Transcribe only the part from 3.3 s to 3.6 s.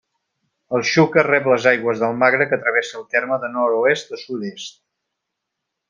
de